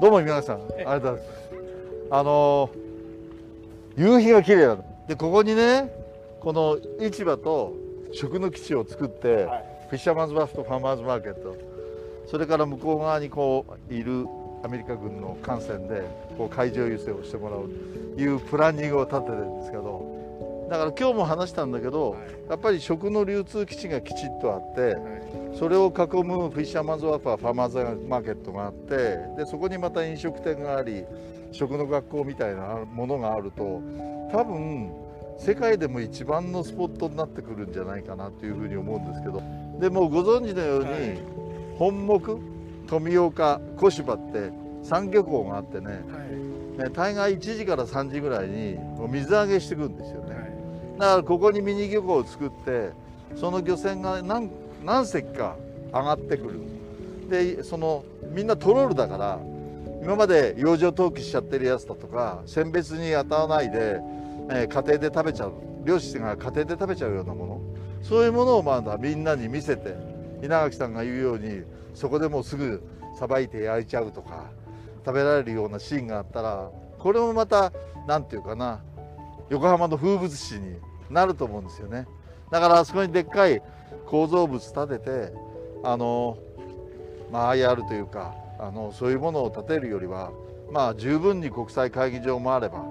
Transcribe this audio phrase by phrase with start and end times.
[0.00, 1.24] どうも皆さんありがとうございます
[2.10, 2.70] あの
[3.96, 4.84] 夕日が綺麗なの。
[5.06, 5.92] でここにね
[6.40, 7.74] この市場と
[8.12, 9.64] 食の基地を作って、はい。
[9.90, 11.56] フィッシャーマンズワーフとファーマーズマーケット
[12.28, 14.26] それから向こう側にこういる
[14.62, 16.02] アメリカ軍の艦船で
[16.38, 17.68] こう海上輸送をしてもらう
[18.14, 20.19] というプランニングを立ててるんですけど
[20.70, 25.90] だから今日も話したんだけど、はいやっぱり食の流通基地がきちっとあって、はいそれを囲
[26.24, 31.04] むフィッシャーマンズワーファーファーマーズマーケットがあってでそこにまた飲食店があり
[31.50, 33.82] 食の学校みたいなものがあると
[34.32, 34.92] 多分
[35.38, 39.42] 世界でも一番のスポットになってくるんじゃないかなというふうに思うんですけど
[39.80, 41.18] でもうご存知のように、はい
[41.78, 42.38] 本木
[42.86, 46.50] 富岡小芝って産漁港があってねはい
[46.84, 48.78] ね大概1時から3時ぐらいに
[49.08, 50.39] 水揚げしてくるんですよね。
[51.00, 52.90] だからここにミニ漁港を作って
[53.34, 54.50] その漁船が何
[54.84, 56.60] 何隻か上がってくる。
[57.30, 59.40] でそのみんなトロールだから
[60.02, 64.00] 今まで洋上投棄しちゃってるやつだとか選別に当たらないで、
[64.50, 65.54] えー家庭で食べちゃう。
[65.84, 67.60] 漁師が家庭で食べちゃうようなもの。
[68.02, 69.96] そういうものをまだみんなに見せて
[70.42, 71.62] 稲垣さんが言うように
[71.94, 72.82] そこでもうすぐ
[73.18, 74.50] さばいて焼いちゃうとか
[75.04, 77.72] 食べられるようなシーンがあったらこれもまた
[78.06, 78.80] 何て言うかな
[79.50, 80.76] 横浜の風物詩に
[81.10, 82.06] なると思うんですよね。
[82.50, 83.62] だからあそこにでっかい
[84.06, 85.32] 構造物立てて
[85.82, 86.38] あの
[87.32, 90.32] まあ IR というかあのそういうものを建てるよりは
[90.70, 92.84] まあ十分に国際会議場もあれば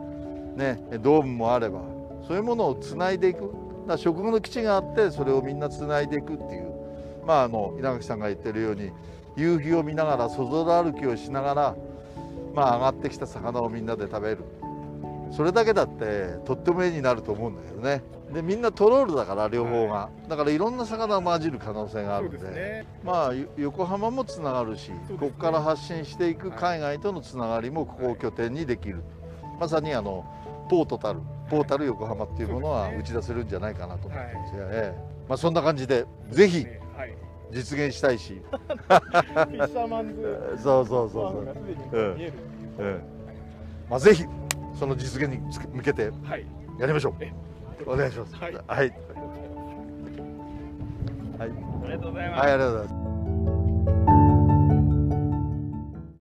[0.55, 1.81] ねドームもあれば
[2.27, 3.51] そういうものをつないでいく。
[3.87, 6.69] だ食後の基地があってそれをみんなつないでいくっていう。
[7.25, 8.91] まああの稲垣さんが言ってるように
[9.35, 11.75] 夕日を見ながらそぞろ歩きをしながら
[12.55, 14.39] まあ上がってきた魚をみんなで食べる。
[15.31, 18.01] それだけだってとっても絵になると思うんだけどね。
[18.33, 22.39] でみんなトロールだから両方が、だからいろんな魚を混じる可能性があそるんで。
[22.39, 22.85] すね。
[23.03, 24.99] まあよ横浜もつながるし、すね。
[25.19, 29.03] ここから発信していく海外とのつながりもここを拠点にできる、
[29.59, 30.25] まさにあの
[30.69, 34.55] ポートたるポータル横浜っていうものは打ち出せるんじゃないかなと思ってます。
[34.55, 35.19] よ、ええ。
[35.27, 36.65] まあ、そんな感じでぜひ
[37.51, 40.57] 実現したいし、フィッシャーマンズ。
[40.61, 41.99] そうそうそうそう。
[41.99, 42.15] うう。
[42.19, 42.31] え
[42.79, 42.99] え
[43.89, 44.23] まあ、ぜひ
[44.79, 45.39] その実現に
[45.73, 46.45] 向けてはい。
[46.79, 47.13] やりましょう。
[47.19, 47.33] え。
[47.85, 48.35] お願いします。
[48.35, 48.53] はい。
[48.53, 48.93] はい、はい。
[51.39, 51.45] あ
[51.85, 52.47] りがとうございます。
[52.47, 53.08] はい、